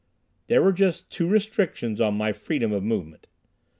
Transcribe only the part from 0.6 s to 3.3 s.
were just two restrictions on my freedom of movement.